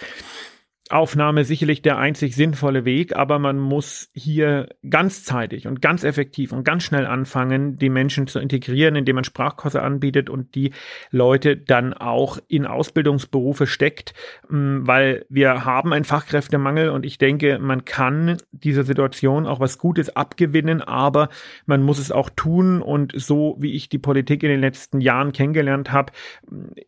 Aufnahme 0.89 1.43
sicherlich 1.43 1.81
der 1.81 1.97
einzig 1.97 2.35
sinnvolle 2.35 2.85
Weg, 2.85 3.15
aber 3.15 3.37
man 3.39 3.59
muss 3.59 4.09
hier 4.13 4.69
ganzzeitig 4.87 5.67
und 5.67 5.81
ganz 5.81 6.03
effektiv 6.03 6.51
und 6.51 6.63
ganz 6.63 6.83
schnell 6.83 7.05
anfangen, 7.05 7.77
die 7.77 7.89
Menschen 7.89 8.27
zu 8.27 8.39
integrieren, 8.39 8.95
indem 8.95 9.15
man 9.15 9.23
Sprachkurse 9.23 9.81
anbietet 9.81 10.29
und 10.29 10.55
die 10.55 10.71
Leute 11.11 11.57
dann 11.57 11.93
auch 11.93 12.39
in 12.47 12.65
Ausbildungsberufe 12.65 13.67
steckt, 13.67 14.13
mm, 14.49 14.87
weil 14.87 15.25
wir 15.29 15.65
haben 15.65 15.93
einen 15.93 16.05
Fachkräftemangel 16.05 16.89
und 16.89 17.05
ich 17.05 17.17
denke, 17.17 17.59
man 17.59 17.85
kann 17.85 18.37
dieser 18.51 18.83
Situation 18.83 19.45
auch 19.45 19.59
was 19.59 19.77
Gutes 19.77 20.15
abgewinnen, 20.15 20.81
aber 20.81 21.29
man 21.65 21.83
muss 21.83 21.99
es 21.99 22.11
auch 22.11 22.29
tun 22.31 22.81
und 22.81 23.13
so 23.15 23.57
wie 23.59 23.73
ich 23.73 23.89
die 23.89 23.99
Politik 23.99 24.43
in 24.43 24.49
den 24.49 24.61
letzten 24.61 25.01
Jahren 25.01 25.33
kennengelernt 25.33 25.91
habe, 25.91 26.13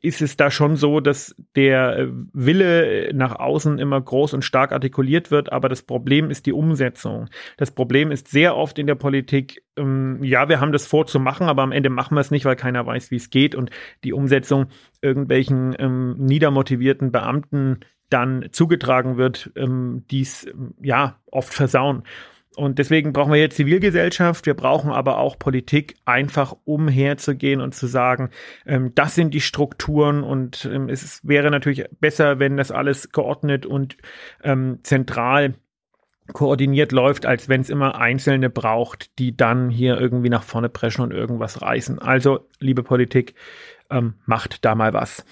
ist 0.02 0.22
es 0.22 0.38
da 0.38 0.50
schon 0.50 0.76
so, 0.76 1.02
dass 1.02 1.36
der 1.56 2.08
Wille 2.34 3.12
nach 3.14 3.36
außen 3.36 3.78
immer 3.78 3.91
immer 3.92 4.02
groß 4.02 4.34
und 4.34 4.44
stark 4.44 4.72
artikuliert 4.72 5.32
wird, 5.32 5.52
aber 5.52 5.68
das 5.68 5.82
Problem 5.82 6.30
ist 6.30 6.46
die 6.46 6.54
Umsetzung. 6.54 7.28
Das 7.58 7.72
Problem 7.72 8.10
ist 8.10 8.30
sehr 8.30 8.56
oft 8.56 8.80
in 8.80 8.88
der 8.88 8.96
Politik, 8.96 9.64
ähm, 9.78 10.24
ja, 10.24 10.48
wir 10.48 10.62
haben 10.62 10.72
das 10.72 10.88
vor 10.88 11.06
zu 11.06 11.20
machen, 11.20 11.48
aber 11.48 11.62
am 11.62 11.74
Ende 11.74 11.90
machen 11.90 12.16
wir 12.16 12.22
es 12.22 12.32
nicht, 12.32 12.46
weil 12.46 12.56
keiner 12.56 12.86
weiß, 12.86 13.12
wie 13.12 13.18
es 13.18 13.30
geht 13.30 13.54
und 13.54 13.70
die 14.06 14.14
Umsetzung 14.14 14.68
irgendwelchen 15.02 15.76
ähm, 15.78 16.16
niedermotivierten 16.18 17.12
Beamten 17.12 17.82
dann 18.10 18.48
zugetragen 18.52 19.18
wird, 19.18 19.52
ähm, 19.56 20.06
dies 20.10 20.48
ja 20.82 21.20
oft 21.30 21.54
versauen. 21.54 22.04
Und 22.56 22.80
deswegen 22.80 23.14
brauchen 23.14 23.32
wir 23.32 23.40
jetzt 23.40 23.56
Zivilgesellschaft, 23.56 24.46
wir 24.46 24.56
brauchen 24.56 24.92
aber 24.92 25.20
auch 25.20 25.40
Politik, 25.40 25.96
einfach 26.04 26.54
umherzugehen 26.66 27.62
und 27.62 27.74
zu 27.74 27.88
sagen, 27.88 28.30
ähm, 28.66 28.92
das 28.94 29.16
sind 29.16 29.34
die 29.34 29.40
Strukturen 29.40 30.24
und 30.24 30.70
ähm, 30.72 30.90
es 30.90 31.26
wäre 31.26 31.50
natürlich 31.50 31.86
besser, 32.02 32.40
wenn 32.40 32.58
das 32.58 32.72
alles 32.72 33.12
geordnet 33.12 33.66
und 33.66 33.96
ähm, 34.44 34.80
zentral 34.84 35.56
koordiniert 36.34 36.92
läuft, 36.92 37.26
als 37.26 37.48
wenn 37.48 37.62
es 37.62 37.70
immer 37.70 38.00
Einzelne 38.00 38.50
braucht, 38.50 39.18
die 39.18 39.36
dann 39.36 39.70
hier 39.70 40.00
irgendwie 40.00 40.30
nach 40.30 40.44
vorne 40.44 40.70
preschen 40.70 41.04
und 41.04 41.12
irgendwas 41.12 41.62
reißen. 41.62 42.00
Also, 42.00 42.48
liebe 42.60 42.84
Politik, 42.84 43.36
ähm, 43.90 44.16
macht 44.26 44.66
da 44.66 44.76
mal 44.76 44.94
was. 44.94 45.26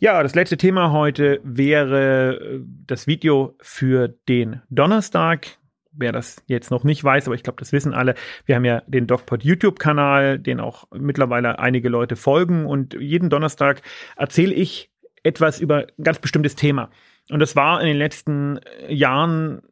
Ja, 0.00 0.22
das 0.22 0.34
letzte 0.34 0.56
Thema 0.56 0.90
heute 0.90 1.40
wäre 1.44 2.38
äh, 2.40 2.60
das 2.86 3.06
Video 3.06 3.54
für 3.60 4.08
den 4.08 4.62
Donnerstag 4.68 5.58
wer 5.92 6.12
das 6.12 6.42
jetzt 6.46 6.70
noch 6.70 6.84
nicht 6.84 7.02
weiß, 7.02 7.26
aber 7.26 7.34
ich 7.34 7.42
glaube, 7.42 7.58
das 7.58 7.72
wissen 7.72 7.94
alle. 7.94 8.14
Wir 8.46 8.56
haben 8.56 8.64
ja 8.64 8.82
den 8.86 9.06
DocPod 9.06 9.44
YouTube-Kanal, 9.44 10.38
den 10.38 10.60
auch 10.60 10.84
mittlerweile 10.92 11.58
einige 11.58 11.88
Leute 11.88 12.16
folgen 12.16 12.66
und 12.66 12.94
jeden 12.94 13.30
Donnerstag 13.30 13.82
erzähle 14.16 14.54
ich 14.54 14.90
etwas 15.22 15.60
über 15.60 15.86
ein 15.98 16.04
ganz 16.04 16.18
bestimmtes 16.18 16.56
Thema. 16.56 16.90
Und 17.30 17.40
das 17.40 17.54
war 17.56 17.80
in 17.80 17.86
den 17.86 17.96
letzten 17.96 18.58
Jahren 18.88 19.62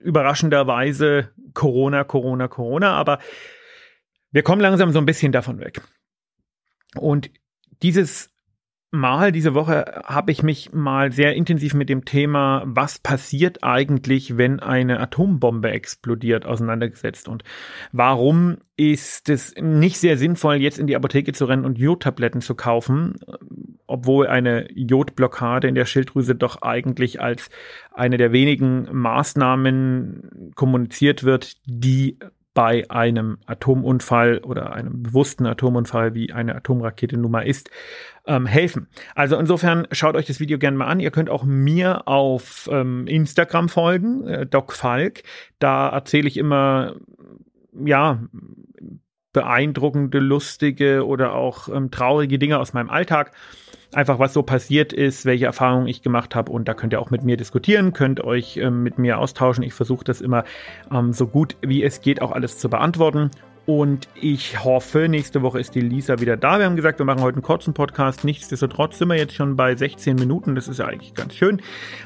überraschenderweise 0.00 1.30
Corona, 1.52 2.04
Corona, 2.04 2.48
Corona, 2.48 2.94
aber 2.94 3.18
wir 4.30 4.42
kommen 4.42 4.60
langsam 4.60 4.90
so 4.90 4.98
ein 4.98 5.06
bisschen 5.06 5.32
davon 5.32 5.60
weg. 5.60 5.80
Und 6.96 7.30
dieses 7.82 8.33
Mal, 8.94 9.32
diese 9.32 9.54
Woche, 9.54 10.02
habe 10.04 10.30
ich 10.30 10.44
mich 10.44 10.72
mal 10.72 11.10
sehr 11.10 11.34
intensiv 11.34 11.74
mit 11.74 11.88
dem 11.88 12.04
Thema, 12.04 12.62
was 12.64 13.00
passiert 13.00 13.64
eigentlich, 13.64 14.38
wenn 14.38 14.60
eine 14.60 15.00
Atombombe 15.00 15.72
explodiert, 15.72 16.46
auseinandergesetzt. 16.46 17.26
Und 17.26 17.42
warum 17.90 18.58
ist 18.76 19.28
es 19.30 19.52
nicht 19.60 19.98
sehr 19.98 20.16
sinnvoll, 20.16 20.56
jetzt 20.56 20.78
in 20.78 20.86
die 20.86 20.94
Apotheke 20.94 21.32
zu 21.32 21.44
rennen 21.46 21.64
und 21.64 21.76
Jodtabletten 21.76 22.40
zu 22.40 22.54
kaufen, 22.54 23.16
obwohl 23.88 24.28
eine 24.28 24.70
Jodblockade 24.72 25.66
in 25.66 25.74
der 25.74 25.86
Schilddrüse 25.86 26.36
doch 26.36 26.62
eigentlich 26.62 27.20
als 27.20 27.50
eine 27.92 28.16
der 28.16 28.30
wenigen 28.30 28.88
Maßnahmen 28.92 30.52
kommuniziert 30.54 31.24
wird, 31.24 31.56
die 31.66 32.18
bei 32.54 32.88
einem 32.88 33.38
Atomunfall 33.46 34.38
oder 34.38 34.72
einem 34.72 35.02
bewussten 35.02 35.44
Atomunfall, 35.44 36.14
wie 36.14 36.32
eine 36.32 36.54
Atomrakete 36.54 37.16
nun 37.16 37.32
mal 37.32 37.46
ist, 37.46 37.68
ähm, 38.26 38.46
helfen. 38.46 38.88
Also 39.14 39.36
insofern 39.36 39.86
schaut 39.90 40.14
euch 40.14 40.26
das 40.26 40.40
Video 40.40 40.58
gerne 40.58 40.76
mal 40.76 40.86
an. 40.86 41.00
Ihr 41.00 41.10
könnt 41.10 41.28
auch 41.28 41.44
mir 41.44 42.06
auf 42.06 42.68
ähm, 42.72 43.06
Instagram 43.08 43.68
folgen, 43.68 44.26
äh, 44.26 44.46
Doc 44.46 44.72
Falk. 44.72 45.24
Da 45.58 45.88
erzähle 45.88 46.28
ich 46.28 46.36
immer, 46.36 46.94
ja, 47.84 48.20
beeindruckende, 49.32 50.20
lustige 50.20 51.04
oder 51.04 51.34
auch 51.34 51.68
ähm, 51.68 51.90
traurige 51.90 52.38
Dinge 52.38 52.58
aus 52.60 52.72
meinem 52.72 52.88
Alltag 52.88 53.32
einfach 53.94 54.18
was 54.18 54.32
so 54.32 54.42
passiert 54.42 54.92
ist, 54.92 55.24
welche 55.24 55.46
Erfahrungen 55.46 55.86
ich 55.86 56.02
gemacht 56.02 56.34
habe 56.34 56.52
und 56.52 56.66
da 56.68 56.74
könnt 56.74 56.92
ihr 56.92 57.00
auch 57.00 57.10
mit 57.10 57.24
mir 57.24 57.36
diskutieren, 57.36 57.92
könnt 57.92 58.22
euch 58.22 58.56
ähm, 58.56 58.82
mit 58.82 58.98
mir 58.98 59.18
austauschen. 59.18 59.64
Ich 59.64 59.74
versuche 59.74 60.04
das 60.04 60.20
immer 60.20 60.44
ähm, 60.92 61.12
so 61.12 61.26
gut 61.26 61.56
wie 61.62 61.82
es 61.82 62.00
geht 62.00 62.22
auch 62.22 62.32
alles 62.32 62.58
zu 62.58 62.68
beantworten 62.68 63.30
und 63.66 64.08
ich 64.14 64.62
hoffe, 64.62 65.08
nächste 65.08 65.40
Woche 65.40 65.58
ist 65.58 65.74
die 65.74 65.80
Lisa 65.80 66.20
wieder 66.20 66.36
da. 66.36 66.58
Wir 66.58 66.66
haben 66.66 66.76
gesagt, 66.76 66.98
wir 66.98 67.06
machen 67.06 67.22
heute 67.22 67.36
einen 67.36 67.42
kurzen 67.42 67.72
Podcast. 67.72 68.22
Nichtsdestotrotz 68.22 68.98
sind 68.98 69.08
wir 69.08 69.16
jetzt 69.16 69.34
schon 69.34 69.56
bei 69.56 69.74
16 69.74 70.16
Minuten. 70.16 70.54
Das 70.54 70.68
ist 70.68 70.78
ja 70.78 70.86
eigentlich 70.86 71.14
ganz 71.14 71.34
schön. 71.34 71.62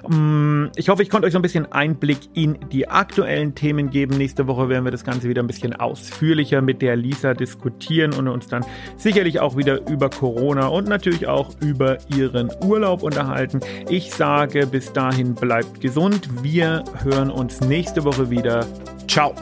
Mm, 0.06 0.66
ich 0.76 0.88
hoffe, 0.88 1.02
ich 1.02 1.10
konnte 1.10 1.26
euch 1.26 1.32
so 1.32 1.38
ein 1.38 1.42
bisschen 1.42 1.70
Einblick 1.72 2.18
in 2.34 2.58
die 2.70 2.88
aktuellen 2.88 3.56
Themen 3.56 3.90
geben. 3.90 4.16
Nächste 4.16 4.46
Woche 4.46 4.68
werden 4.68 4.84
wir 4.84 4.92
das 4.92 5.04
Ganze 5.04 5.28
wieder 5.28 5.42
ein 5.42 5.48
bisschen 5.48 5.74
ausführlicher 5.74 6.62
mit 6.62 6.80
der 6.80 6.94
Lisa 6.94 7.34
diskutieren 7.34 8.12
und 8.14 8.28
uns 8.28 8.46
dann 8.46 8.64
sicherlich 8.96 9.40
auch 9.40 9.56
wieder 9.56 9.88
über 9.90 10.10
Corona 10.10 10.68
und 10.68 10.88
natürlich 10.88 11.26
auch 11.26 11.50
über 11.60 11.98
ihren 12.14 12.50
Urlaub 12.62 13.02
unterhalten. 13.02 13.60
Ich 13.88 14.14
sage 14.14 14.66
bis 14.66 14.92
dahin 14.92 15.34
bleibt 15.34 15.80
gesund. 15.80 16.28
Wir 16.42 16.84
hören 17.02 17.30
uns 17.30 17.60
nächste 17.62 18.04
Woche 18.04 18.30
wieder. 18.30 18.64
Ciao. 19.08 19.34